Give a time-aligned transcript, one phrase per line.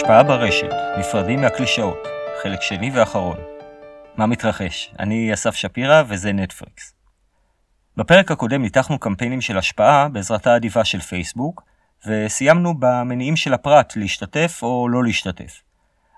[0.00, 1.98] השפעה ברשת, נפרדים מהקלישאות,
[2.42, 3.36] חלק שני ואחרון.
[4.16, 4.94] מה מתרחש?
[4.98, 6.94] אני אסף שפירא וזה נטפריקס.
[7.96, 11.62] בפרק הקודם ניתחנו קמפיינים של השפעה בעזרתה האדיבה של פייסבוק,
[12.06, 15.62] וסיימנו במניעים של הפרט להשתתף או לא להשתתף.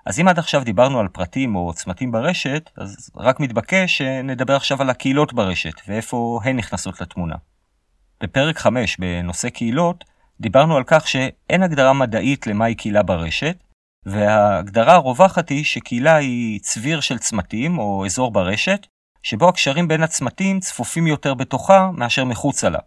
[0.05, 4.81] אז אם עד עכשיו דיברנו על פרטים או צמתים ברשת, אז רק מתבקש שנדבר עכשיו
[4.81, 7.35] על הקהילות ברשת, ואיפה הן נכנסות לתמונה.
[8.21, 10.03] בפרק 5 בנושא קהילות,
[10.41, 13.62] דיברנו על כך שאין הגדרה מדעית למהי קהילה ברשת,
[14.05, 18.87] וההגדרה הרווחת היא שקהילה היא צביר של צמתים או אזור ברשת,
[19.23, 22.79] שבו הקשרים בין הצמתים צפופים יותר בתוכה מאשר מחוצה לה.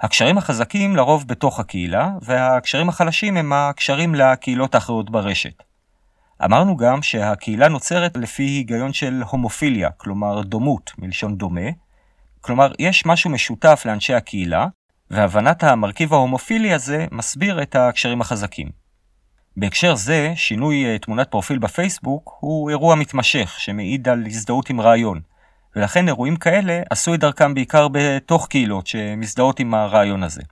[0.00, 5.62] הקשרים החזקים לרוב בתוך הקהילה, והקשרים החלשים הם הקשרים לקהילות האחרות ברשת.
[6.44, 11.70] אמרנו גם שהקהילה נוצרת לפי היגיון של הומופיליה, כלומר דומות, מלשון דומה.
[12.40, 14.66] כלומר, יש משהו משותף לאנשי הקהילה,
[15.10, 18.68] והבנת המרכיב ההומופילי הזה מסביר את הקשרים החזקים.
[19.56, 25.20] בהקשר זה, שינוי אה, תמונת פרופיל בפייסבוק הוא אירוע מתמשך שמעיד על הזדהות עם רעיון,
[25.76, 30.42] ולכן אירועים כאלה עשו את דרכם בעיקר בתוך קהילות שמזדהות עם הרעיון הזה.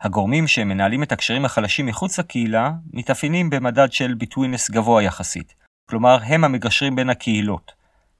[0.00, 5.54] הגורמים שמנהלים את הקשרים החלשים מחוץ לקהילה מתאפיינים במדד של ביטווינס גבוה יחסית,
[5.90, 7.72] כלומר הם המגשרים בין הקהילות.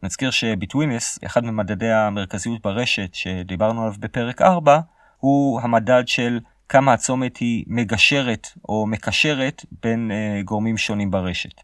[0.03, 4.81] נזכיר שביטווינס, אחד ממדדי המרכזיות ברשת שדיברנו עליו בפרק 4,
[5.19, 11.61] הוא המדד של כמה הצומת היא מגשרת או מקשרת בין uh, גורמים שונים ברשת.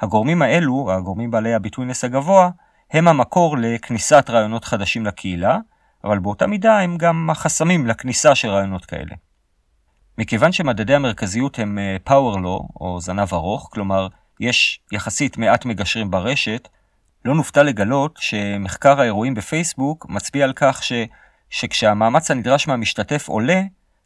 [0.00, 2.50] הגורמים האלו, הגורמים בעלי הביטווינס הגבוה,
[2.90, 5.58] הם המקור לכניסת רעיונות חדשים לקהילה,
[6.04, 9.14] אבל באותה מידה הם גם החסמים לכניסה של רעיונות כאלה.
[10.18, 14.08] מכיוון שמדדי המרכזיות הם uh, power law, או זנב ארוך, כלומר,
[14.40, 16.68] יש יחסית מעט מגשרים ברשת,
[17.24, 20.92] לא נופתע לגלות שמחקר האירועים בפייסבוק מצביע על כך ש...
[21.50, 23.62] שכשהמאמץ הנדרש מהמשתתף עולה,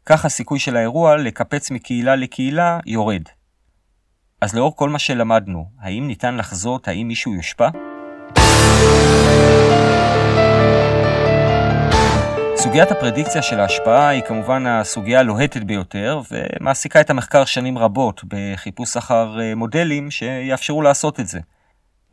[0.07, 3.23] כך הסיכוי של האירוע לקפץ מקהילה לקהילה יורד.
[4.41, 7.69] אז לאור כל מה שלמדנו, האם ניתן לחזות האם מישהו יושפע?
[12.57, 18.97] סוגיית הפרדיקציה של ההשפעה היא כמובן הסוגיה הלוהטת ביותר, ומעסיקה את המחקר שנים רבות בחיפוש
[18.97, 21.41] אחר אה, מודלים שיאפשרו לעשות את זה.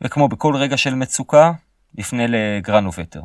[0.00, 1.52] וכמו בכל רגע של מצוקה,
[1.94, 3.22] נפנה לגרנובטר.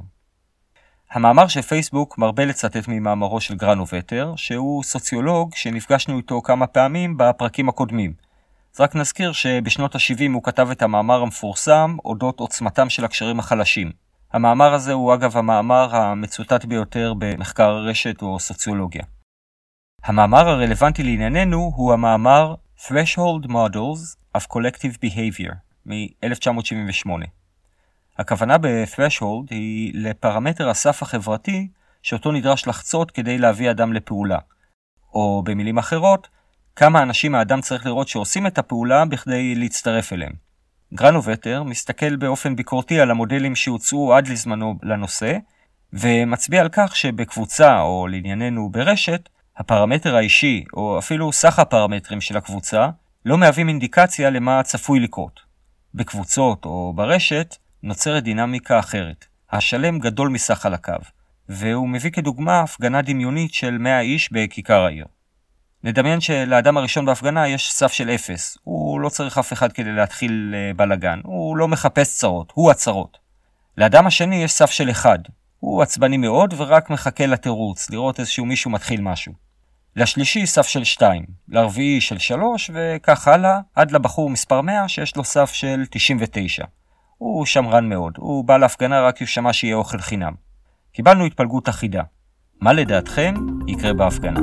[1.12, 7.70] המאמר של פייסבוק מרבה לצטט ממאמרו של גרנובטר, שהוא סוציולוג שנפגשנו איתו כמה פעמים בפרקים
[7.70, 8.14] הקודמים.
[8.76, 13.92] אז רק נזכיר שבשנות ה-70 הוא כתב את המאמר המפורסם אודות עוצמתם של הקשרים החלשים.
[14.34, 19.04] המאמר הזה הוא אגב המאמר המצוטט ביותר במחקר רשת או סוציולוגיה.
[20.04, 25.54] המאמר הרלוונטי לענייננו הוא המאמר Threshold Models of Collective Behavior
[25.86, 27.37] מ-1978.
[28.18, 31.68] הכוונה ב-threshold היא לפרמטר הסף החברתי
[32.04, 34.38] שאותו נדרש לחצות כדי להביא אדם לפעולה.
[35.14, 36.28] או במילים אחרות,
[36.76, 40.34] כמה אנשים האדם צריך לראות שעושים את הפעולה בכדי להצטרף אליהם.
[40.94, 45.38] גרנובטר מסתכל באופן ביקורתי על המודלים שהוצאו עד לזמנו לנושא,
[45.94, 52.90] ומצביע על כך שבקבוצה, או לענייננו ברשת, הפרמטר האישי, או אפילו סך הפרמטרים של הקבוצה,
[53.26, 55.40] לא מהווים אינדיקציה למה צפוי לקרות.
[55.94, 59.26] בקבוצות או ברשת, נוצרת דינמיקה אחרת.
[59.52, 61.00] השלם גדול מסך חלקיו,
[61.50, 65.06] והוא מביא כדוגמה הפגנה דמיונית של 100 איש בכיכר העיר.
[65.84, 70.56] נדמיין שלאדם הראשון בהפגנה יש סף של 0, הוא לא צריך אף אחד כדי להתחיל
[70.56, 73.18] אה, בלאגן, הוא לא מחפש צרות, הוא הצרות.
[73.78, 75.20] לאדם השני יש סף של 1,
[75.60, 79.34] הוא עצבני מאוד ורק מחכה לתירוץ, לראות איזשהו מישהו מתחיל משהו.
[79.96, 85.24] לשלישי סף של 2, לרביעי של 3 וכך הלאה, עד לבחור מספר 100 שיש לו
[85.24, 86.66] סף של 99.
[87.18, 90.34] הוא שמרן מאוד, הוא בא להפגנה רק כי הוא שמע שיהיה אוכל חינם.
[90.92, 92.04] קיבלנו התפלגות אחידה.
[92.62, 93.36] מה לדעתכם
[93.68, 94.40] יקרה בהפגנה?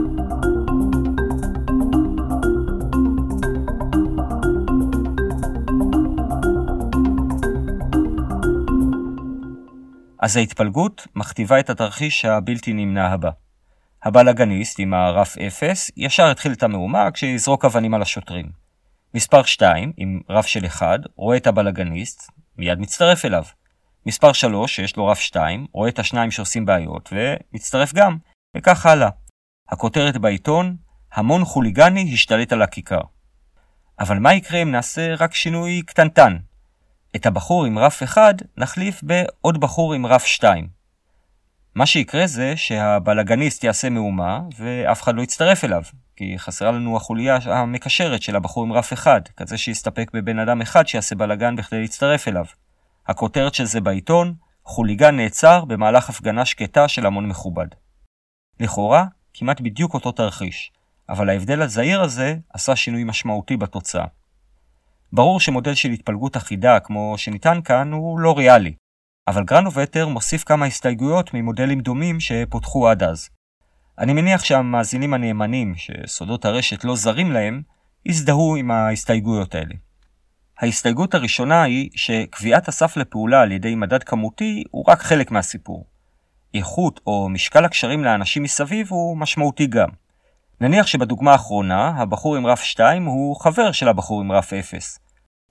[10.18, 13.30] אז ההתפלגות מכתיבה את התרחיש הבלתי נמנע הבא.
[14.02, 18.46] הבלאגניסט עם הרף 0 ישר התחיל את המהומה כשיזרוק אבנים על השוטרים.
[19.14, 23.44] מספר 2 עם רף של 1 רואה את הבלאגניסט, מיד מצטרף אליו.
[24.06, 28.16] מספר 3, שיש לו רף 2, רואה את השניים שעושים בעיות, ומצטרף גם,
[28.56, 29.08] וכך הלאה.
[29.68, 30.76] הכותרת בעיתון,
[31.12, 33.00] המון חוליגני השתלט על הכיכר.
[34.00, 36.36] אבל מה יקרה אם נעשה רק שינוי קטנטן?
[37.16, 40.68] את הבחור עם רף 1 נחליף בעוד בחור עם רף 2.
[41.74, 45.82] מה שיקרה זה שהבלאגניסט יעשה מהומה ואף אחד לא יצטרף אליו,
[46.16, 50.86] כי חסרה לנו החוליה המקשרת של הבחור עם רף אחד, כזה שיסתפק בבן אדם אחד
[50.86, 52.44] שיעשה בלאגן בכדי להצטרף אליו.
[53.06, 54.34] הכותרת של זה בעיתון,
[54.64, 57.66] חוליגן נעצר במהלך הפגנה שקטה של המון מכובד.
[58.60, 60.72] לכאורה, כמעט בדיוק אותו תרחיש,
[61.08, 64.04] אבל ההבדל הזעיר הזה עשה שינוי משמעותי בתוצאה.
[65.12, 68.74] ברור שמודל של התפלגות אחידה כמו שניתן כאן הוא לא ריאלי,
[69.28, 73.28] אבל גרנובטר מוסיף כמה הסתייגויות ממודלים דומים שפותחו עד אז.
[73.98, 77.62] אני מניח שהמאזינים הנאמנים, שסודות הרשת לא זרים להם,
[78.06, 79.74] יזדהו עם ההסתייגויות האלה.
[80.58, 85.86] ההסתייגות הראשונה היא שקביעת הסף לפעולה על ידי מדד כמותי הוא רק חלק מהסיפור.
[86.54, 89.88] איכות או משקל הקשרים לאנשים מסביב הוא משמעותי גם.
[90.60, 94.98] נניח שבדוגמה האחרונה, הבחור עם רף 2 הוא חבר של הבחור עם רף 0.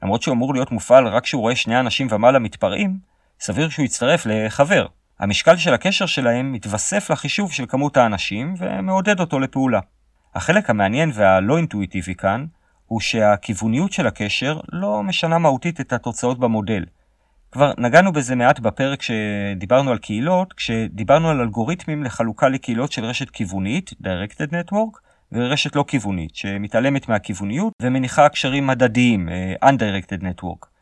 [0.04, 2.98] למרות שהוא אמור להיות מופעל רק כשהוא רואה שני אנשים ומעלה מתפרעים,
[3.40, 4.86] סביר שהוא יצטרף לחבר.
[5.20, 9.80] המשקל של הקשר שלהם מתווסף לחישוב של כמות האנשים ומעודד אותו לפעולה.
[10.36, 12.46] החלק המעניין והלא אינטואיטיבי כאן,
[12.86, 16.86] הוא שהכיווניות של הקשר לא משנה מהותית את התוצאות במודל.
[17.52, 23.30] כבר נגענו בזה מעט בפרק שדיברנו על קהילות, כשדיברנו על אלגוריתמים לחלוקה לקהילות של רשת
[23.30, 25.00] כיוונית, Directed Network,
[25.32, 30.73] ורשת לא כיוונית, שמתעלמת מהכיווניות ומניחה קשרים מדדיים, uh, Undirected Network.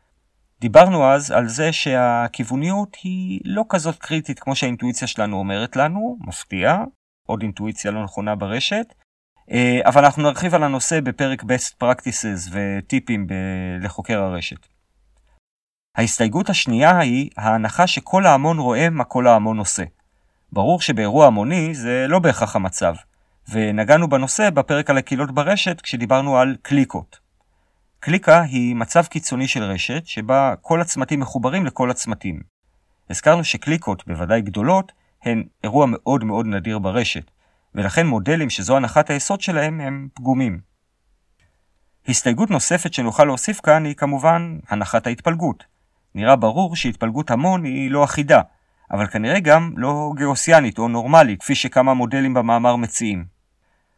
[0.62, 6.78] דיברנו אז על זה שהכיווניות היא לא כזאת קריטית כמו שהאינטואיציה שלנו אומרת לנו, מפתיע,
[7.28, 8.94] עוד אינטואיציה לא נכונה ברשת,
[9.52, 13.34] אה, אבל אנחנו נרחיב על הנושא בפרק Best Practices וטיפים ב-
[13.82, 14.68] לחוקר הרשת.
[15.98, 19.84] ההסתייגות השנייה היא ההנחה שכל ההמון רואה מה כל ההמון עושה.
[20.52, 22.96] ברור שבאירוע המוני זה לא בהכרח המצב,
[23.50, 27.21] ונגענו בנושא בפרק על הקהילות ברשת כשדיברנו על קליקות.
[28.04, 32.42] קליקה היא מצב קיצוני של רשת שבה כל הצמתים מחוברים לכל הצמתים.
[33.10, 34.92] הזכרנו שקליקות, בוודאי גדולות,
[35.24, 37.32] הן אירוע מאוד מאוד נדיר ברשת,
[37.76, 40.60] ולכן מודלים שזו הנחת היסוד שלהם הם פגומים.
[42.08, 45.64] הסתייגות נוספת שנוכל להוסיף כאן היא כמובן הנחת ההתפלגות.
[46.16, 48.42] נראה ברור שהתפלגות המון היא לא אחידה,
[48.92, 53.26] אבל כנראה גם לא גאוסיאנית או נורמלית, כפי שכמה מודלים במאמר מציעים.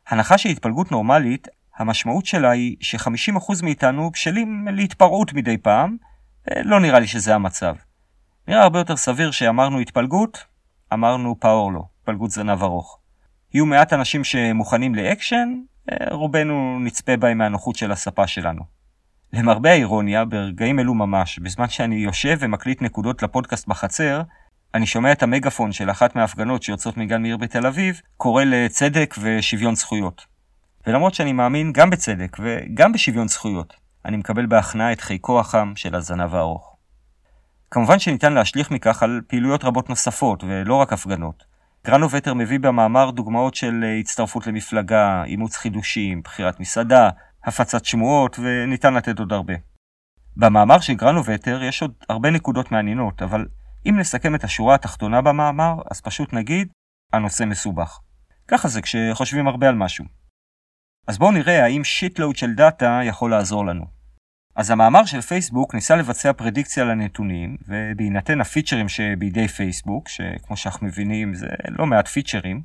[0.07, 1.47] הנחה של התפלגות נורמלית,
[1.77, 5.97] המשמעות שלה היא ש-50% מאיתנו בשלים להתפרעות מדי פעם,
[6.47, 7.75] ולא נראה לי שזה המצב.
[8.47, 10.45] נראה הרבה יותר סביר שאמרנו התפלגות,
[10.93, 12.99] אמרנו פאור לא, התפלגות זנב ארוך.
[13.53, 15.53] יהיו מעט אנשים שמוכנים לאקשן,
[16.11, 18.61] רובנו נצפה בהם מהנוחות של הספה שלנו.
[19.33, 24.21] למרבה האירוניה, ברגעים אלו ממש, בזמן שאני יושב ומקליט נקודות לפודקאסט בחצר,
[24.73, 29.75] אני שומע את המגפון של אחת מההפגנות שיוצאות מגן מאיר בתל אביב, קורא לצדק ושוויון
[29.75, 30.32] זכויות.
[30.87, 33.73] ולמרות שאני מאמין גם בצדק וגם בשוויון זכויות,
[34.05, 36.75] אני מקבל בהכנעה את חיקו החם של הזנב הארוך.
[37.71, 41.43] כמובן שניתן להשליך מכך על פעילויות רבות נוספות, ולא רק הפגנות.
[41.85, 47.09] גרנובטר מביא במאמר דוגמאות של אה, הצטרפות למפלגה, אימוץ חידושים, בחירת מסעדה,
[47.43, 49.53] הפצת שמועות, וניתן לתת עוד הרבה.
[50.37, 53.45] במאמר של גרנובטר יש עוד הרבה נקודות מעניינות, אבל
[53.89, 56.67] אם נסכם את השורה התחתונה במאמר, אז פשוט נגיד,
[57.13, 57.99] הנושא מסובך.
[58.47, 60.22] ככה זה כשחושבים הרבה על משהו.
[61.07, 63.85] אז בואו נראה האם shitload של דאטה יכול לעזור לנו.
[64.55, 71.33] אז המאמר של פייסבוק ניסה לבצע פרדיקציה לנתונים, ובהינתן הפיצ'רים שבידי פייסבוק, שכמו שאנחנו מבינים
[71.33, 72.61] זה לא מעט פיצ'רים,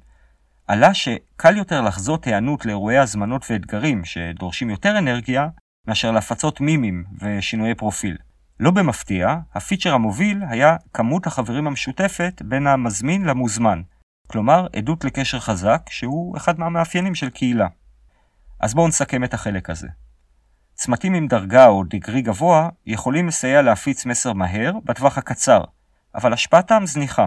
[0.67, 5.49] עלה שקל יותר לחזות היענות לאירועי הזמנות ואתגרים שדורשים יותר אנרגיה,
[5.87, 8.17] מאשר להפצות מימים ושינויי פרופיל.
[8.61, 13.83] לא במפתיע, הפיצ'ר המוביל היה כמות החברים המשותפת בין המזמין למוזמן,
[14.27, 17.67] כלומר עדות לקשר חזק, שהוא אחד מהמאפיינים של קהילה.
[18.61, 19.89] אז בואו נסכם את החלק הזה.
[20.75, 25.65] צמתים עם דרגה או דיגרי גבוה יכולים לסייע להפיץ מסר מהר בטווח הקצר,
[26.15, 27.27] אבל השפעתם זניחה.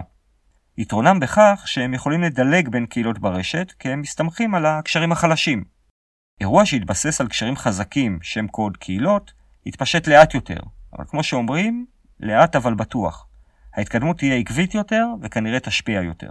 [0.78, 5.64] יתרונם בכך שהם יכולים לדלג בין קהילות ברשת, כי הם מסתמכים על הקשרים החלשים.
[6.40, 9.32] אירוע שהתבסס על קשרים חזקים, שם קוד קהילות,
[9.66, 10.60] יתפשט לאט יותר,
[10.92, 11.86] אבל כמו שאומרים,
[12.20, 13.26] לאט אבל בטוח.
[13.74, 16.30] ההתקדמות תהיה עקבית יותר וכנראה תשפיע יותר.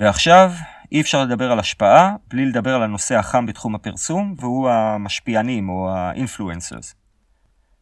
[0.00, 0.52] ועכשיו,
[0.92, 5.90] אי אפשר לדבר על השפעה בלי לדבר על הנושא החם בתחום הפרסום, והוא המשפיענים או
[5.90, 6.94] ה-influencers.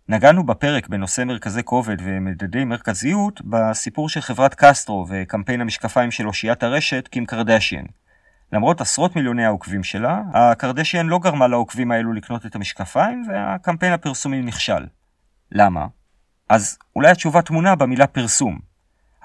[0.09, 6.63] נגענו בפרק בנושא מרכזי כובד ומדדי מרכזיות בסיפור של חברת קסטרו וקמפיין המשקפיים של אושיית
[6.63, 7.85] הרשת קים קרדשיאן.
[8.53, 14.43] למרות עשרות מיליוני העוקבים שלה, הקרדשיאן לא גרמה לעוקבים האלו לקנות את המשקפיים והקמפיין הפרסומי
[14.43, 14.87] נכשל.
[15.53, 15.87] למה?
[16.49, 18.68] אז אולי התשובה טמונה במילה פרסום.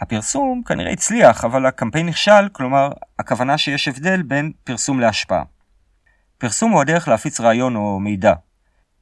[0.04, 5.44] הפרסום כנראה הצליח, אבל הקמפיין נכשל, כלומר, הכוונה שיש הבדל בין פרסום להשפעה.
[6.38, 8.34] פרסום הוא הדרך להפיץ רעיון או מידע.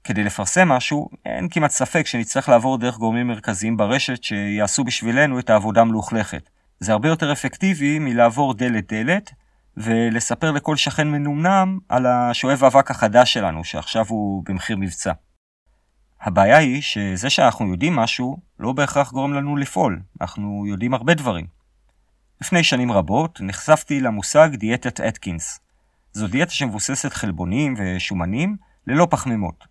[0.03, 5.50] כדי לפרסם משהו, אין כמעט ספק שנצטרך לעבור דרך גורמים מרכזיים ברשת שיעשו בשבילנו את
[5.50, 6.50] העבודה מלוכלכת.
[6.79, 9.31] זה הרבה יותר אפקטיבי מלעבור דלת-דלת,
[9.77, 15.12] ולספר לכל שכן מנומנם על השואב האבק החדש שלנו, שעכשיו הוא במחיר מבצע.
[16.21, 21.45] הבעיה היא שזה שאנחנו יודעים משהו, לא בהכרח גורם לנו לפעול, אנחנו יודעים הרבה דברים.
[22.41, 25.59] לפני שנים רבות נחשפתי למושג דיאטת אתקינס.
[26.13, 29.67] זו דיאטה שמבוססת חלבונים ושומנים ללא פחמימות.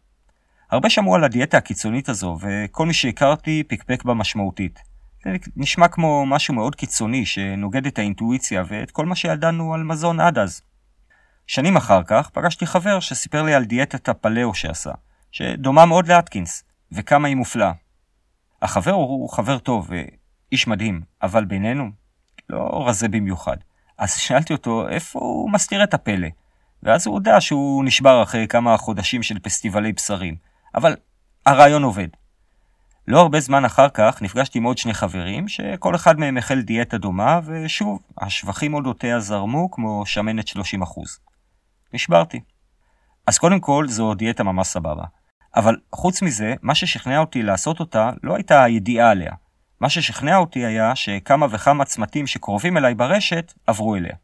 [0.70, 4.80] הרבה שמעו על הדיאטה הקיצונית הזו, וכל מי שהכרתי פקפק בה משמעותית.
[5.24, 10.20] זה נשמע כמו משהו מאוד קיצוני שנוגד את האינטואיציה ואת כל מה שידענו על מזון
[10.20, 10.62] עד אז.
[11.46, 14.92] שנים אחר כך פגשתי חבר שסיפר לי על דיאטת הפלאו שעשה,
[15.32, 17.72] שדומה מאוד לאטקינס, וכמה היא מופלאה.
[18.62, 21.90] החבר הוא חבר טוב ואיש מדהים, אבל בינינו,
[22.50, 23.56] לא רזה במיוחד.
[23.98, 26.28] אז שאלתי אותו איפה הוא מסתיר את הפלא,
[26.82, 30.36] ואז הוא הודה שהוא נשבר אחרי כמה חודשים של פסטיבלי בשרים,
[30.74, 30.96] אבל
[31.46, 32.08] הרעיון עובד.
[33.08, 36.98] לא הרבה זמן אחר כך נפגשתי עם עוד שני חברים, שכל אחד מהם החל דיאטה
[36.98, 40.58] דומה, ושוב, השבחים אודותיה זרמו כמו שמנת 30%.
[41.92, 42.40] נשברתי.
[43.26, 45.04] אז קודם כל, זו דיאטה ממש סבבה.
[45.56, 49.32] אבל חוץ מזה, מה ששכנע אותי לעשות אותה לא הייתה הידיעה עליה.
[49.80, 54.14] מה ששכנע אותי היה שכמה וכמה צמתים שקרובים אליי ברשת עברו אליה.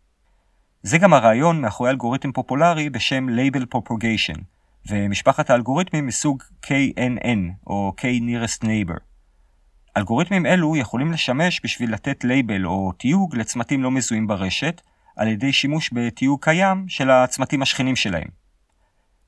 [0.83, 4.41] זה גם הרעיון מאחורי אלגוריתם פופולרי בשם Label Propagation,
[4.89, 9.01] ומשפחת האלגוריתמים מסוג KNN, או K-Nearest Neighbor.
[9.97, 14.81] אלגוריתמים אלו יכולים לשמש בשביל לתת לייבל או תיוג לצמתים לא מזוהים ברשת,
[15.17, 18.46] על ידי שימוש בתיוג קיים של הצמתים השכנים שלהם.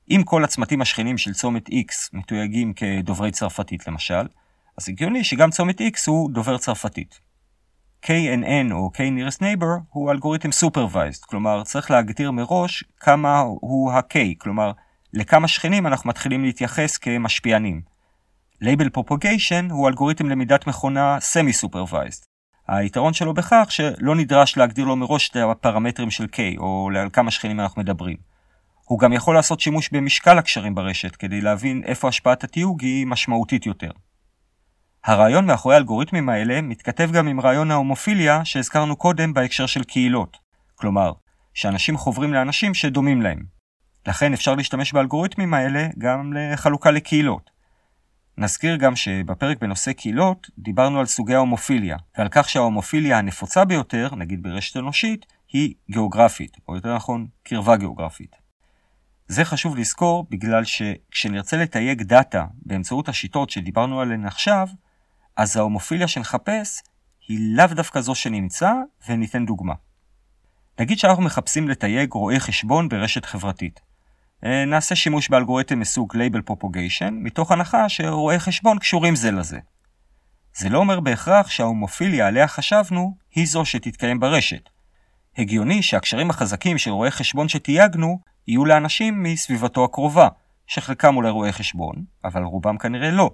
[0.09, 4.27] אם כל הצמתים השכנים של צומת X מתויגים כדוברי צרפתית למשל,
[4.77, 7.19] אז הגיוני שגם צומת X הוא דובר צרפתית.
[8.05, 14.71] KNN או K-Nearest Neighbor הוא אלגוריתם Supervised, כלומר צריך להגדיר מראש כמה הוא ה-K, כלומר
[15.13, 17.81] לכמה שכנים אנחנו מתחילים להתייחס כמשפיענים.
[18.63, 22.25] Label Propagation הוא אלגוריתם למידת מכונה Semi-Supervised.
[22.67, 27.31] היתרון שלו בכך שלא נדרש להגדיר לו מראש את הפרמטרים של K, או על כמה
[27.31, 28.17] שכנים אנחנו מדברים.
[28.89, 33.65] הוא גם יכול לעשות שימוש במשקל הקשרים ברשת, כדי להבין איפה השפעת התיוג היא משמעותית
[33.65, 33.91] יותר.
[35.05, 40.37] הרעיון מאחורי האלגוריתמים האלה מתכתב גם עם רעיון ההומופיליה שהזכרנו קודם בהקשר של קהילות.
[40.75, 41.11] כלומר,
[41.53, 43.43] שאנשים חוברים לאנשים שדומים להם.
[44.07, 47.49] לכן אפשר להשתמש באלגוריתמים האלה גם לחלוקה לקהילות.
[48.37, 54.43] נזכיר גם שבפרק בנושא קהילות דיברנו על סוגי ההומופיליה, ועל כך שההומופיליה הנפוצה ביותר, נגיד
[54.43, 58.48] ברשת אנושית, היא גיאוגרפית, או יותר נכון, קרבה גיאוגרפית.
[59.31, 64.67] זה חשוב לזכור בגלל שכשנרצה לתייג דאטה באמצעות השיטות שדיברנו עליהן עכשיו,
[65.37, 66.81] אז ההומופיליה שנחפש
[67.27, 68.71] היא לאו דווקא זו שנמצא,
[69.07, 69.73] וניתן דוגמה.
[70.79, 73.79] נגיד שאנחנו מחפשים לתייג רואי חשבון ברשת חברתית.
[74.45, 79.59] אה, נעשה שימוש באלגוריתם מסוג Label Propagation, מתוך הנחה שרואי חשבון קשורים זה לזה.
[80.55, 84.69] זה לא אומר בהכרח שההומופיליה עליה חשבנו היא זו שתתקיים ברשת.
[85.37, 90.27] הגיוני שהקשרים החזקים של רואי חשבון שתייגנו יהיו לאנשים מסביבתו הקרובה,
[90.67, 93.31] שחלקם אולי רואי חשבון, אבל רובם כנראה לא.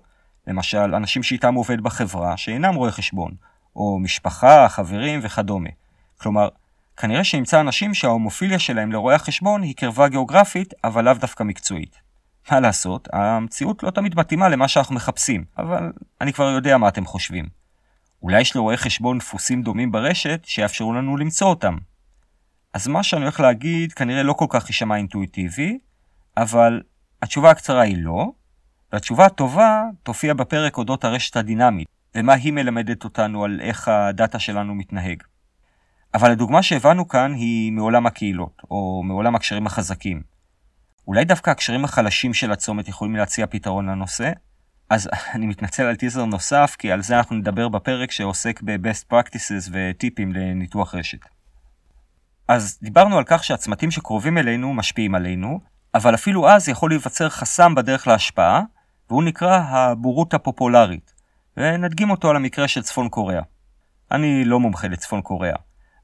[0.48, 3.32] למשל, אנשים שאיתם עובד בחברה שאינם רואי חשבון,
[3.76, 5.70] או משפחה, חברים וכדומה.
[6.18, 6.50] כלומר,
[6.98, 11.96] כנראה שימצא אנשים שההומופיליה שלהם לרואי החשבון היא קרבה גיאוגרפית, אבל לאו דווקא מקצועית.
[12.52, 15.92] מה לעשות, המציאות לא תמיד מתאימה למה שאנחנו מחפשים, אבל
[16.22, 17.46] אני כבר יודע מה אתם חושבים.
[18.22, 21.78] אולי יש לרואי חשבון דפוסים דומים ברשת שיאפשרו לנו למצוא אותם.
[22.76, 25.80] אז מה שאני הולך להגיד כנראה לא כל כך יישמע אינטואיטיבי,
[26.38, 26.82] אבל
[27.22, 28.32] התשובה הקצרה היא לא,
[28.94, 34.76] והתשובה הטובה תופיע בפרק אודות הרשת הדינמית, ומה היא מלמדת אותנו על איך הדאטה שלנו
[34.76, 35.24] מתנהג.
[36.14, 40.22] אבל הדוגמה שהבנו כאן היא מעולם הקהילות, או מעולם הקשרים החזקים.
[41.08, 44.32] אולי דווקא הקשרים החלשים של הצומת יכולים להציע פתרון לנושא?
[44.90, 49.70] אז אני מתנצל על טיזר נוסף, כי על זה אנחנו נדבר בפרק שעוסק ב-best practices
[49.72, 51.35] וטיפים לניתוח רשת.
[52.48, 55.60] אז דיברנו על כך שהצמתים שקרובים אלינו משפיעים עלינו,
[55.94, 58.62] אבל אפילו אז יכול להיווצר חסם בדרך להשפעה,
[59.10, 61.14] והוא נקרא הבורות הפופולרית,
[61.58, 63.42] ונדגים אותו על המקרה של צפון קוריאה.
[64.12, 65.56] אני לא מומחה לצפון קוריאה,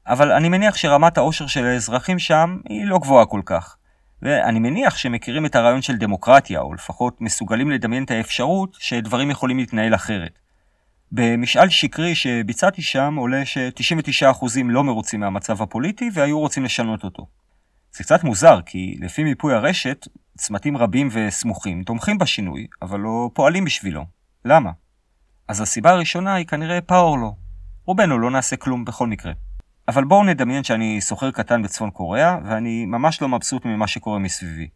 [0.06, 3.76] אבל אני מניח שרמת העושר של האזרחים שם היא לא גבוהה כל כך.
[4.22, 9.30] ואני מניח שהם מכירים את הרעיון של דמוקרטיה, או לפחות מסוגלים לדמיין את האפשרות שדברים
[9.30, 10.38] יכולים להתנהל אחרת.
[11.14, 17.26] במשאל שקרי שביצעתי שם עולה ש-99% לא מרוצים מהמצב הפוליטי והיו רוצים לשנות אותו.
[17.92, 20.06] זה קצת מוזר, כי לפי מיפוי הרשת,
[20.38, 24.04] צמתים רבים וסמוכים תומכים בשינוי, אבל לא פועלים בשבילו.
[24.44, 24.70] למה?
[25.48, 27.36] אז הסיבה הראשונה היא כנראה פאור לו.
[27.84, 29.32] רובנו לא נעשה כלום בכל מקרה.
[29.88, 34.68] אבל בואו נדמיין שאני סוחר קטן בצפון קוריאה, ואני ממש לא מבסוט ממה שקורה מסביבי.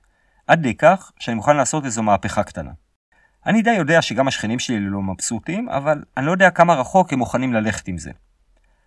[0.47, 2.71] עד די כך שאני מוכן לעשות איזו מהפכה קטנה.
[3.47, 7.19] אני די יודע שגם השכנים שלי לא מבסוטים, אבל אני לא יודע כמה רחוק הם
[7.19, 8.11] מוכנים ללכת עם זה.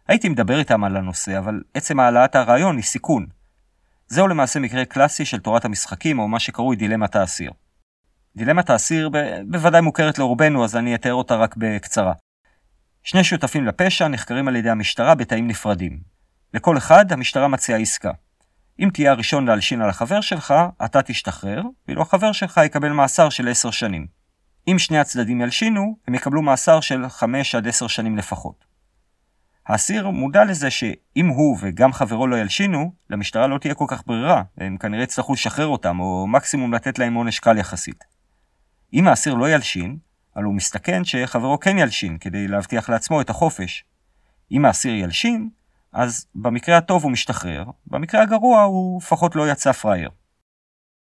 [0.08, 3.26] הייתי מדבר איתם על הנושא, אבל עצם העלאת הרעיון היא סיכון.
[4.08, 7.52] זהו למעשה מקרה קלאסי של תורת המשחקים, או מה שקרוי דילמת האסיר.
[8.36, 12.14] דילמת האסיר ב- בוודאי מוכרת לרובנו, אז אני אתאר אותה רק בקצרה.
[13.04, 16.00] שני שותפים לפשע נחקרים על ידי המשטרה בתאים נפרדים.
[16.54, 18.12] לכל אחד המשטרה מציעה עסקה.
[18.80, 20.54] אם תהיה הראשון להלשין על החבר שלך,
[20.86, 24.19] אתה תשתחרר, ואילו החבר שלך יקבל מאסר של 10 שנים.
[24.72, 28.66] אם שני הצדדים ילשינו, הם יקבלו מאסר של 5 עד 10 שנים לפחות.
[29.68, 34.44] האסיר מודע לזה שאם הוא וגם חברו לא ילשינו, למשטרה לא תהיה כל כך ברירה,
[34.58, 38.04] והם כנראה יצטרכו לשחרר אותם, או מקסימום לתת להם עונש קל יחסית.
[38.94, 39.98] אם האסיר לא ילשין,
[40.36, 43.86] אבל הוא מסתכן שחברו כן ילשין, כדי להבטיח לעצמו את החופש.
[44.52, 45.50] אם האסיר ילשין,
[45.94, 50.10] אז במקרה הטוב הוא משתחרר, במקרה הגרוע הוא לפחות לא יצא פראייר.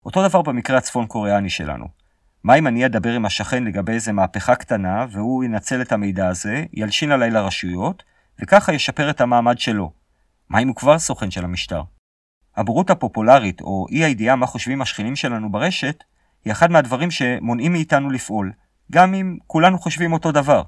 [0.06, 2.01] אותו דבר במקרה הצפון קוריאני שלנו.
[2.44, 6.64] מה אם אני אדבר עם השכן לגבי איזה מהפכה קטנה, והוא ינצל את המידע הזה,
[6.72, 8.02] ילשין עליי לרשויות,
[8.42, 9.92] וככה ישפר את המעמד שלו.
[10.48, 11.82] מה אם הוא כבר סוכן של המשטר?
[12.56, 16.04] הבורות הפופולרית, או אי הידיעה מה חושבים השכנים שלנו ברשת,
[16.44, 18.52] היא אחד מהדברים שמונעים מאיתנו לפעול,
[18.92, 20.62] גם אם כולנו חושבים אותו דבר.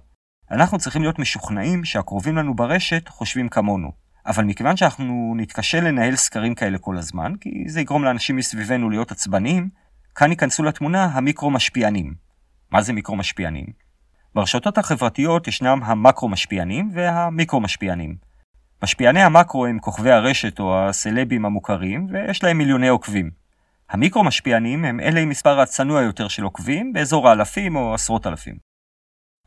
[0.50, 3.92] אנחנו צריכים להיות משוכנעים שהקרובים לנו ברשת חושבים כמונו.
[4.26, 9.10] אבל מכיוון שאנחנו נתקשה לנהל סקרים כאלה כל הזמן, כי זה יגרום לאנשים מסביבנו להיות
[9.10, 9.68] עצבניים,
[10.14, 12.14] כאן ייכנסו לתמונה המיקרו-משפיענים.
[12.70, 13.66] מה זה מיקרו-משפיענים?
[14.34, 18.16] ברשתות החברתיות ישנם המקרו-משפיענים והמיקרו-משפיענים.
[18.82, 23.30] משפיעני המקרו הם כוכבי הרשת או הסלבים המוכרים, ויש להם מיליוני עוקבים.
[23.90, 28.58] המיקרו-משפיענים הם אלה עם מספר הצנוע יותר של עוקבים, באזור האלפים או עשרות אלפים.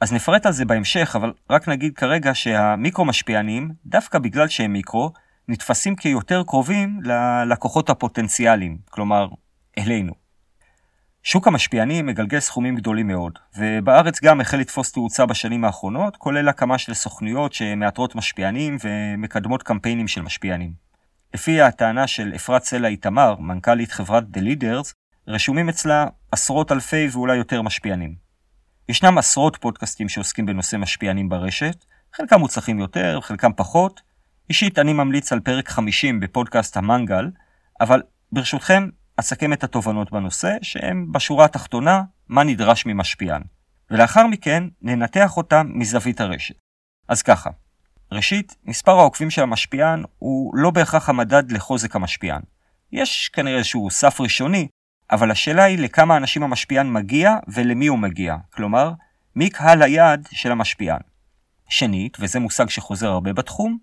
[0.01, 5.11] אז נפרט על זה בהמשך, אבל רק נגיד כרגע שהמיקרו-משפיענים, דווקא בגלל שהם מיקרו,
[5.47, 9.27] נתפסים כיותר קרובים ללקוחות הפוטנציאליים, כלומר,
[9.77, 10.26] אלינו.
[11.29, 16.77] שוק המשפיענים מגלגל סכומים גדולים מאוד, ובארץ גם החל לתפוס תאוצה בשנים האחרונות, כולל הקמה
[16.77, 20.73] של סוכנויות שמאתרות משפיענים ומקדמות קמפיינים של משפיענים.
[21.33, 24.93] לפי הטענה של אפרת סלע איתמר, מנכ"לית חברת The Leaders,
[25.27, 28.15] רשומים אצלה עשרות אלפי ואולי יותר משפיענים.
[28.89, 34.01] ישנם עשרות פודקאסטים שעוסקים בנושא משפיענים ברשת, חלקם מוצלחים יותר, חלקם פחות.
[34.49, 37.29] אישית אני ממליץ על פרק 50 בפודקאסט המנגל,
[37.81, 43.41] אבל ברשותכם אסכם את התובנות בנושא, שהם בשורה התחתונה מה נדרש ממשפיען.
[43.91, 46.55] ולאחר מכן ננתח אותם מזווית הרשת.
[47.07, 47.49] אז ככה,
[48.11, 52.41] ראשית, מספר העוקבים של המשפיען הוא לא בהכרח המדד לחוזק המשפיען.
[52.91, 54.67] יש כנראה איזשהו סף ראשוני,
[55.11, 58.35] אבל השאלה היא לכמה אנשים המשפיען מגיע ולמי הוא מגיע.
[58.53, 58.91] כלומר,
[59.35, 60.99] מי קהל היעד של המשפיען.
[61.69, 63.77] שנית, וזה מושג שחוזר הרבה בתחום,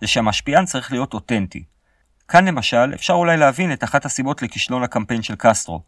[0.00, 1.64] זה שהמשפיען צריך להיות אותנטי.
[2.30, 5.82] כאן למשל, אפשר אולי להבין את אחת הסיבות לכישלון הקמפיין של קסטרו.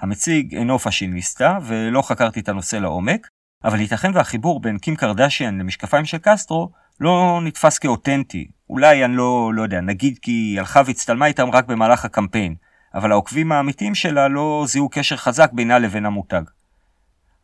[0.00, 3.28] המציג אינו פאשיניסטה, ולא חקרתי את הנושא לעומק,
[3.64, 6.70] אבל ייתכן והחיבור בין קים קרדשיאן למשקפיים של קסטרו
[7.00, 8.48] לא נתפס כאותנטי.
[8.70, 12.54] אולי אני לא, לא יודע, נגיד כי היא הלכה והצטלמה איתם רק במהלך הקמפיין,
[12.94, 16.42] אבל העוקבים האמיתיים שלה לא זיהו קשר חזק בינה לבין המותג.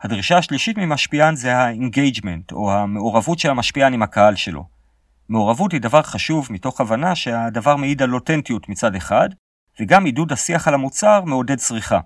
[0.02, 4.73] הדרישה השלישית ממשפיען זה ה-engagement, או המעורבות של המשפיען עם הקהל שלו.
[5.28, 9.28] מעורבות היא דבר חשוב מתוך הבנה שהדבר מעיד על אותנטיות מצד אחד,
[9.80, 12.00] וגם עידוד השיח על המוצר מעודד צריכה.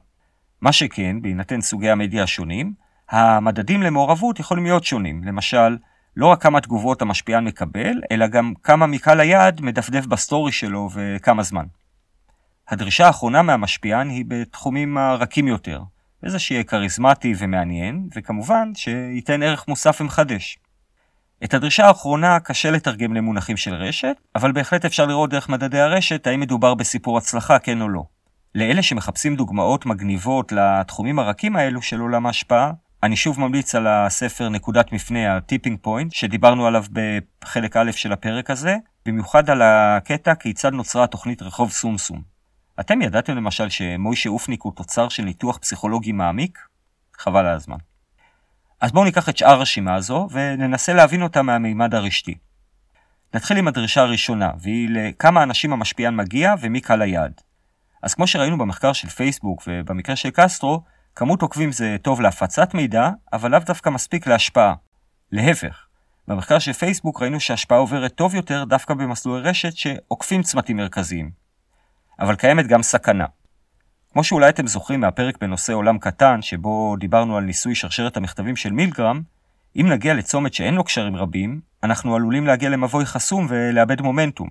[0.61, 2.73] מה שכן, בהינתן סוגי המדיה השונים,
[3.11, 5.25] המדדים למעורבות יכולים להיות שונים.
[5.25, 5.77] למשל,
[6.17, 11.43] לא רק כמה תגובות המשפיען מקבל, אלא גם כמה מקהל היעד מדפדף בסטורי שלו וכמה
[11.43, 11.65] זמן.
[12.69, 15.83] הדרישה האחרונה מהמשפיען היא בתחומים הרכים יותר,
[16.23, 20.59] וזה שיהיה כריזמטי ומעניין, וכמובן שייתן ערך מוסף ומחדש.
[21.44, 26.27] את הדרישה האחרונה קשה לתרגם למונחים של רשת, אבל בהחלט אפשר לראות דרך מדדי הרשת
[26.27, 28.03] האם מדובר בסיפור הצלחה כן או לא.
[28.55, 32.72] לאלה שמחפשים דוגמאות מגניבות לתחומים הרכים האלו של עולם ההשפעה,
[33.03, 38.51] אני שוב ממליץ על הספר נקודת מפנה, ה-Tipping Point, שדיברנו עליו בחלק א' של הפרק
[38.51, 42.22] הזה, במיוחד על הקטע כיצד נוצרה התוכנית רחוב סומסום.
[42.81, 46.59] אתם ידעתם למשל שמוישה אופניק הוא תוצר של ניתוח פסיכולוגי מעמיק?
[47.18, 47.77] חבל על הזמן.
[48.81, 52.35] אז בואו ניקח את שאר הרשימה הזו וננסה להבין אותה מהמימד הרשתי.
[53.35, 57.41] נתחיל עם הדרישה הראשונה, והיא לכמה אנשים המשפיען מגיע ומי קהל היעד.
[58.03, 60.83] אז כמו שראינו במחקר של פייסבוק ובמקרה של קסטרו,
[61.14, 64.75] כמות עוקבים זה טוב להפצת מידע, אבל לאו דווקא מספיק להשפעה.
[65.33, 65.87] להפך,
[66.29, 71.31] במחקר של פייסבוק ראינו שהשפעה עוברת טוב יותר דווקא במסלולי רשת שעוקפים צמתים מרכזיים.
[72.21, 73.27] אבל קיימת גם סכנה.
[74.12, 78.73] כמו שאולי אתם זוכרים מהפרק בנושא עולם קטן, שבו דיברנו על ניסוי שרשרת המכתבים של
[78.73, 79.23] מילגרם,
[79.77, 84.49] אם נגיע לצומת שאין לו קשרים רבים, אנחנו עלולים להגיע למבוי חסום ולאבד מומנטום.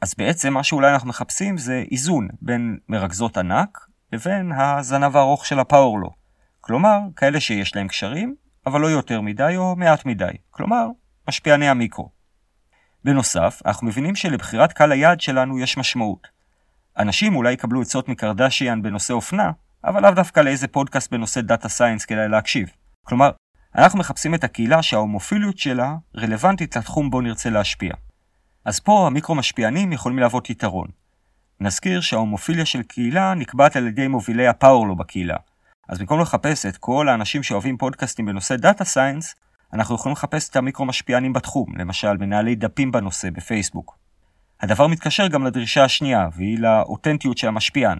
[0.00, 5.58] אז בעצם מה שאולי אנחנו מחפשים זה איזון בין מרכזות ענק לבין הזנב הארוך של
[5.58, 6.10] ה power law.
[6.60, 8.34] כלומר, כאלה שיש להם קשרים,
[8.66, 10.32] אבל לא יותר מדי או מעט מדי.
[10.50, 10.86] כלומר,
[11.28, 12.08] משפיעני המיקרו.
[13.04, 16.28] בנוסף, אנחנו מבינים שלבחירת קהל היעד שלנו יש משמעות.
[16.98, 19.50] אנשים אולי יקבלו עצות מקרדשיאן בנושא אופנה,
[19.84, 22.68] אבל לאו דווקא לאיזה פודקאסט בנושא data science כדאי להקשיב.
[23.06, 23.30] כלומר,
[23.74, 27.92] אנחנו מחפשים את הקהילה שההומופיליות שלה רלוונטית לתחום בו נרצה להשפיע.
[28.64, 30.88] אז פה המיקרו-משפיענים יכולים להוות יתרון.
[31.60, 35.36] נזכיר שההומופיליה של קהילה נקבעת על ידי מובילי ה power law בקהילה.
[35.88, 39.34] אז במקום לחפש את כל האנשים שאוהבים פודקאסטים בנושא data science,
[39.72, 44.01] אנחנו יכולים לחפש את המיקרו-משפיענים בתחום, למשל מנהלי דפים בנושא בפייסבוק.
[44.62, 47.98] הדבר מתקשר גם לדרישה השנייה, והיא לאותנטיות של המשפיען.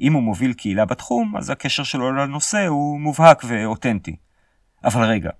[0.00, 4.16] אם הוא מוביל קהילה בתחום, אז הקשר שלו לנושא הוא מובהק ואותנטי.
[4.84, 5.30] אבל רגע,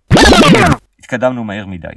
[0.99, 1.89] התקדמנו מהר מדי.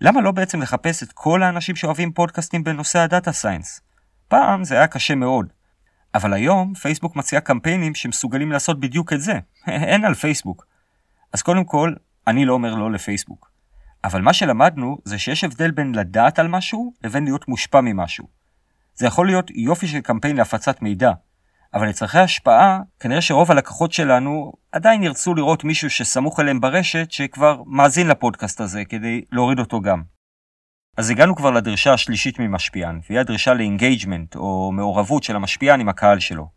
[0.00, 3.80] למה לא בעצם לחפש את כל האנשים שאוהבים פודקאסטים בנושא הדאטה סיינס?
[4.28, 5.52] פעם זה היה קשה מאוד.
[6.14, 9.38] אבל היום פייסבוק מציע קמפיינים שמסוגלים לעשות בדיוק את זה.
[9.66, 10.66] אין על פייסבוק.
[11.32, 11.94] אז קודם כל,
[12.26, 13.45] אני לא אומר לא לפייסבוק.
[14.06, 18.28] אבל מה שלמדנו זה שיש הבדל בין לדעת על משהו לבין להיות מושפע ממשהו.
[18.94, 21.12] זה יכול להיות יופי של קמפיין להפצת מידע,
[21.74, 27.62] אבל לצרכי השפעה, כנראה שרוב הלקוחות שלנו עדיין ירצו לראות מישהו שסמוך אליהם ברשת שכבר
[27.66, 30.02] מאזין לפודקאסט הזה כדי להוריד אותו גם.
[30.96, 35.88] אז הגענו כבר לדרישה השלישית ממשפיען, והיא הדרישה ל engagement או מעורבות של המשפיען עם
[35.88, 36.48] הקהל שלו.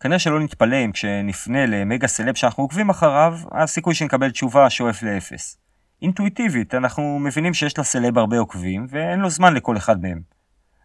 [0.00, 5.62] כנראה שלא נתפלא אם כשנפנה למגה סלב שאנחנו עוקבים אחריו, הסיכוי שנקבל תשובה שואף לאפס.
[6.02, 10.20] אינטואיטיבית, אנחנו מבינים שיש לסלב הרבה עוקבים, ואין לו זמן לכל אחד מהם.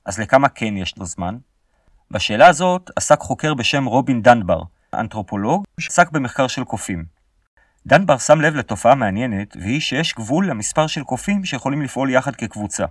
[0.06, 1.38] אז לכמה כן יש לו זמן?
[2.12, 4.62] בשאלה הזאת עסק חוקר בשם רובין דנבר,
[4.94, 7.06] אנתרופולוג שעסק במחקר של קופים.
[7.88, 12.86] דנבר שם לב לתופעה מעניינת, והיא שיש גבול למספר של קופים שיכולים לפעול יחד כקבוצה.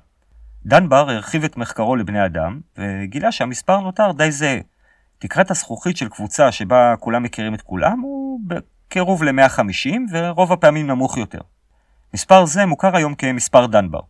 [0.64, 4.58] דנבר הרחיב את מחקרו לבני אדם, וגילה שהמספר נותר די זהה.
[5.18, 11.16] תקרת הזכוכית של קבוצה שבה כולם מכירים את כולם הוא בקירוב ל-150, ורוב הפעמים נמוך
[11.16, 11.40] יותר.
[12.14, 14.00] מספר זה מוכר היום כמספר דנבר.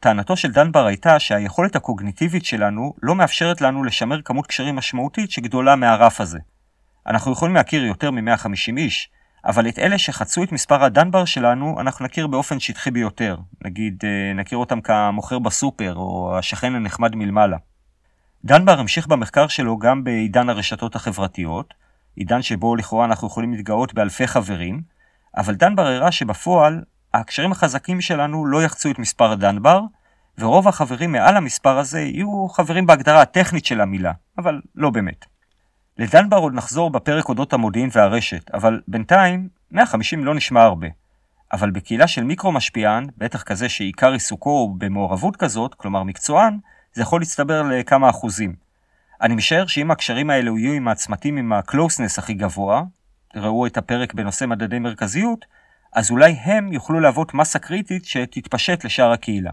[0.00, 5.76] טענתו של דנבר הייתה שהיכולת הקוגניטיבית שלנו לא מאפשרת לנו לשמר כמות קשרים משמעותית שגדולה
[5.76, 6.38] מהרף הזה.
[7.06, 9.10] אנחנו יכולים להכיר יותר מ-150 איש,
[9.44, 13.36] אבל את אלה שחצו את מספר הדנבר שלנו, אנחנו נכיר באופן שטחי ביותר.
[13.64, 17.56] נגיד, אה, נכיר אותם כמוכר בסופר, או השכן הנחמד מלמעלה.
[18.44, 21.74] דנבר המשיך במחקר שלו גם בעידן הרשתות החברתיות,
[22.16, 24.82] עידן שבו לכאורה אנחנו יכולים להתגאות באלפי חברים,
[25.36, 26.80] אבל דנבר הראה שבפועל
[27.14, 29.80] הקשרים החזקים שלנו לא יחצו את מספר דנבר,
[30.38, 35.24] ורוב החברים מעל המספר הזה יהיו חברים בהגדרה הטכנית של המילה, אבל לא באמת.
[35.98, 40.86] לדנבר עוד נחזור בפרק אודות המודיעין והרשת, אבל בינתיים 150 לא נשמע הרבה.
[41.52, 46.58] אבל בקהילה של מיקרו משפיען, בטח כזה שעיקר עיסוקו הוא במעורבות כזאת, כלומר מקצוען,
[46.94, 48.54] זה יכול להצטבר לכמה אחוזים.
[49.22, 52.82] אני משער שאם הקשרים האלו יהיו עם הצמתים עם ה-closeness הכי גבוה,
[53.36, 55.44] ראו את הפרק בנושא מדדי מרכזיות,
[55.92, 59.50] אז אולי הם יוכלו להוות מסה קריטית שתתפשט לשאר הקהילה.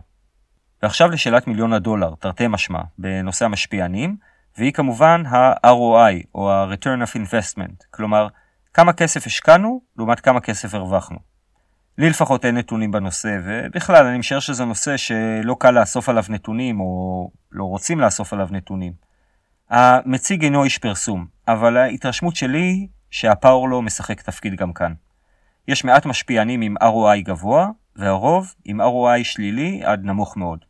[0.83, 4.17] ועכשיו לשאלת מיליון הדולר, תרתי משמע, בנושא המשפיענים,
[4.57, 8.27] והיא כמובן ה-ROI, או ה-Return of Investment, כלומר,
[8.73, 11.17] כמה כסף השקענו לעומת כמה כסף הרווחנו.
[11.97, 16.79] לי לפחות אין נתונים בנושא, ובכלל, אני משער שזה נושא שלא קל לאסוף עליו נתונים,
[16.79, 18.93] או לא רוצים לאסוף עליו נתונים.
[19.69, 24.93] המציג אינו איש פרסום, אבל ההתרשמות שלי היא שהפאור לא משחק תפקיד גם כאן.
[25.67, 30.65] יש מעט משפיענים עם ROI גבוה, והרוב עם ROI שלילי עד נמוך מאוד.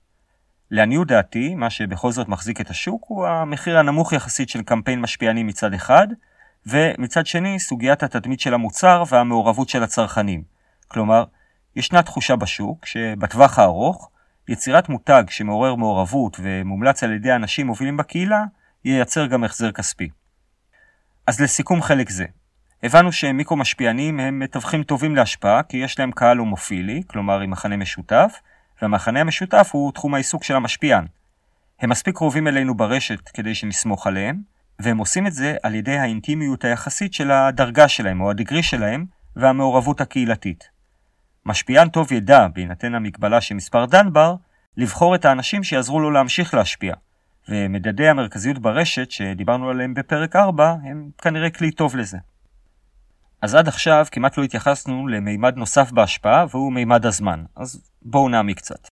[0.71, 5.47] לעניות דעתי, מה שבכל זאת מחזיק את השוק הוא המחיר הנמוך יחסית של קמפיין משפיענים
[5.47, 6.07] מצד אחד,
[6.65, 10.43] ומצד שני סוגיית התדמית של המוצר והמעורבות של הצרכנים.
[10.87, 11.23] כלומר,
[11.75, 14.09] ישנה תחושה בשוק שבטווח הארוך,
[14.47, 18.43] יצירת מותג שמעורר מעורבות ומומלץ על ידי אנשים מובילים בקהילה,
[18.85, 20.09] ייצר גם החזר כספי.
[21.27, 22.25] אז לסיכום חלק זה,
[22.83, 27.77] הבנו שמיקרו משפיענים הם מתווכים טובים להשפעה כי יש להם קהל הומופילי, כלומר עם מחנה
[27.77, 28.39] משותף,
[28.81, 31.05] והמחנה המשותף הוא תחום העיסוק של המשפיען.
[31.79, 34.41] הם מספיק קרובים אלינו ברשת כדי שנסמוך עליהם,
[34.79, 40.01] והם עושים את זה על ידי האינטימיות היחסית של הדרגה שלהם או הדגרי שלהם והמעורבות
[40.01, 40.69] הקהילתית.
[41.45, 44.35] משפיען טוב ידע, בהינתן המגבלה של מספר דנבר,
[44.77, 46.95] לבחור את האנשים שיעזרו לו להמשיך להשפיע,
[47.49, 52.17] ומדדי המרכזיות ברשת שדיברנו עליהם בפרק 4 הם כנראה כלי טוב לזה.
[53.41, 58.57] אז עד עכשיו כמעט לא התייחסנו למימד נוסף בהשפעה והוא מימד הזמן, אז בואו נעמיק
[58.57, 58.87] קצת.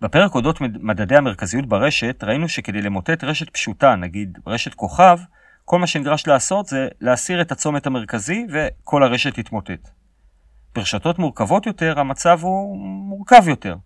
[0.00, 5.18] בפרק אודות מדדי המרכזיות ברשת ראינו שכדי למוטט רשת פשוטה, נגיד רשת כוכב,
[5.64, 9.88] כל מה שנדרש לעשות זה להסיר את הצומת המרכזי וכל הרשת תתמוטט.
[10.74, 13.76] ברשתות מורכבות יותר המצב הוא מורכב יותר.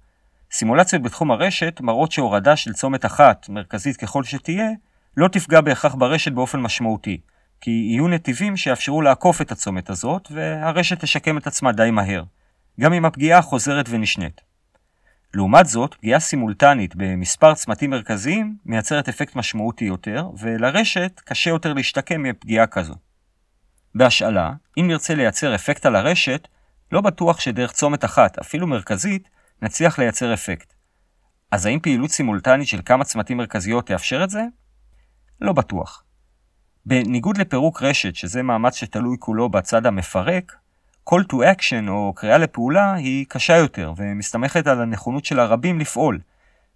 [0.52, 4.70] סימולציות בתחום הרשת מראות שהורדה של צומת אחת, מרכזית ככל שתהיה,
[5.16, 7.20] לא תפגע בהכרח ברשת באופן משמעותי,
[7.60, 12.24] כי יהיו נתיבים שיאפשרו לעקוף את הצומת הזאת, והרשת תשקם את עצמה די מהר,
[12.80, 14.40] גם אם הפגיעה חוזרת ונשנית.
[15.34, 22.22] לעומת זאת, פגיעה סימולטנית במספר צמתים מרכזיים מייצרת אפקט משמעותי יותר, ולרשת קשה יותר להשתקם
[22.22, 22.94] מפגיעה כזו.
[23.94, 26.48] בהשאלה, אם נרצה לייצר אפקט על הרשת,
[26.92, 29.28] לא בטוח שדרך צומת אחת, אפילו מרכזית,
[29.62, 30.72] נצליח לייצר אפקט.
[31.50, 34.42] אז האם פעילות סימולטנית של כמה צמתים מרכזיות תאפשר את זה?
[35.40, 36.04] לא בטוח.
[36.90, 40.52] בניגוד לפירוק רשת, שזה מאמץ שתלוי כולו בצד המפרק,
[41.10, 46.20] call to action או קריאה לפעולה היא קשה יותר ומסתמכת על הנכונות של הרבים לפעול.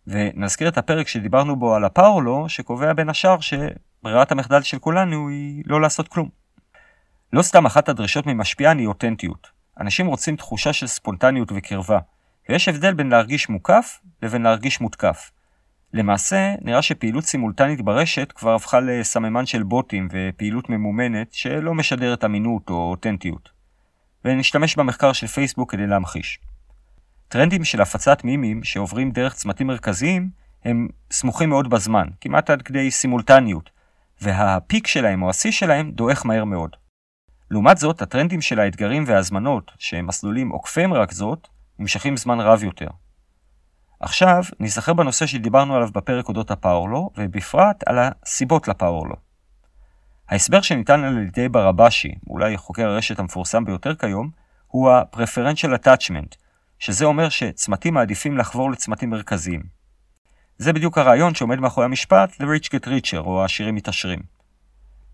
[0.06, 5.62] ונזכיר את הפרק שדיברנו בו על הפאורלו, שקובע בין השאר שברירת המחדל של כולנו היא
[5.66, 6.28] לא לעשות כלום.
[7.32, 9.48] לא סתם אחת הדרישות ממשפיען היא אותנטיות.
[9.80, 11.98] אנשים רוצים תחושה של ספונטניות וקרבה,
[12.48, 15.30] ויש הבדל בין להרגיש מוקף לבין להרגיש מותקף.
[15.94, 22.70] למעשה, נראה שפעילות סימולטנית ברשת כבר הפכה לסממן של בוטים ופעילות ממומנת שלא משדרת אמינות
[22.70, 23.50] או אותנטיות.
[24.24, 26.38] ונשתמש במחקר של פייסבוק כדי להמחיש.
[27.28, 30.30] טרנדים של הפצת מימים שעוברים דרך צמתים מרכזיים
[30.64, 33.70] הם סמוכים מאוד בזמן, כמעט עד כדי סימולטניות,
[34.20, 36.76] והפיק שלהם או השיא שלהם דועך מהר מאוד.
[37.50, 42.88] לעומת זאת, הטרנדים של האתגרים וההזמנות, שהם מסלולים עוקפי מרכזות, נמשכים זמן רב יותר.
[44.00, 49.14] עכשיו, ניזכר בנושא שדיברנו עליו בפרק אודות הפאורלו, ובפרט על הסיבות לפאורלו.
[50.28, 54.30] ההסבר שניתן על ידי ברבשי, אולי חוקר הרשת המפורסם ביותר כיום,
[54.66, 56.36] הוא ה-preferential attachment,
[56.78, 59.62] שזה אומר שצמתים מעדיפים לחבור לצמתים מרכזיים.
[60.58, 64.20] זה בדיוק הרעיון שעומד מאחורי המשפט The Rich Get Richer, או העשירים מתעשרים.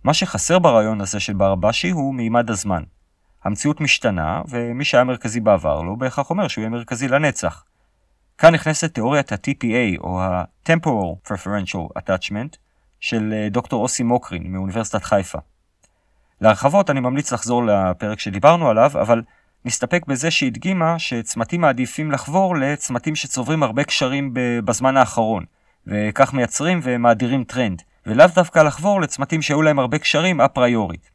[0.04, 2.82] מה שחסר ברעיון הזה של ברבשי הוא מימד הזמן.
[3.44, 7.64] המציאות משתנה, ומי שהיה מרכזי בעבר לא בהכרח אומר שהוא יהיה מרכזי לנצח.
[8.40, 12.56] כאן נכנסת תיאוריית ה-TPA, או ה-Temporal Preferential Attachment,
[13.00, 15.38] של אה, דוקטור אוסי מוקרין מאוניברסיטת חיפה.
[16.40, 19.22] להרחבות אני ממליץ לחזור לפרק שדיברנו עליו, אבל
[19.64, 24.30] נסתפק בזה שהדגימה שצמתים מעדיפים לחבור לצמתים שצוברים הרבה קשרים
[24.64, 25.44] בזמן האחרון,
[25.86, 31.10] וכך מייצרים ומאדירים טרנד, ולאו דווקא לחבור לצמתים שהיו להם הרבה קשרים אפריורית.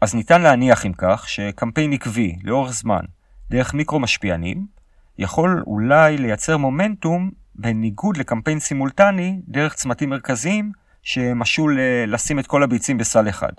[0.00, 3.04] אז ניתן להניח אם כך שקמפיין עקבי לאורך זמן
[3.50, 4.81] דרך מיקרו משפיענים
[5.18, 10.72] יכול אולי לייצר מומנטום בניגוד לקמפיין סימולטני דרך צמתים מרכזיים
[11.02, 13.52] שמשול לשים את כל הביצים בסל אחד.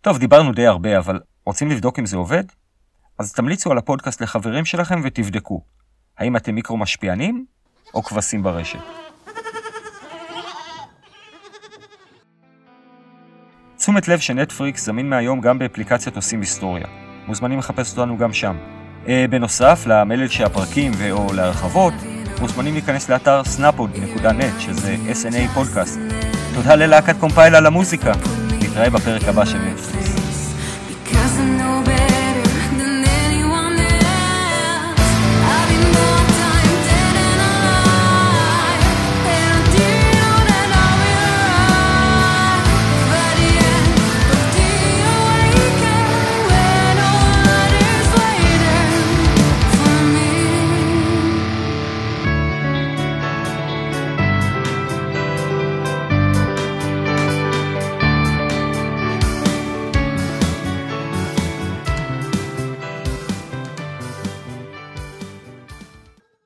[0.00, 2.44] טוב, דיברנו די הרבה, אבל רוצים לבדוק אם זה עובד?
[3.18, 5.62] אז תמליצו על הפודקאסט לחברים שלכם ותבדקו.
[6.18, 7.46] האם אתם מיקרו משפיענים
[7.94, 8.78] או כבשים ברשת?
[13.76, 16.86] תשומת לב שנטפריקס זמין מהיום גם באפליקציית עושים היסטוריה.
[17.26, 18.77] מוזמנים לחפש אותנו גם שם.
[19.08, 21.94] אה, בנוסף, למלל של הפרקים ו/או להרחבות,
[22.40, 25.98] מוזמנים להיכנס לאתר snapod.net, שזה SNA פודקאסט.
[26.54, 28.12] תודה ללהקת קומפייל על המוזיקה.
[28.62, 29.58] נתראה בפרק הבא של.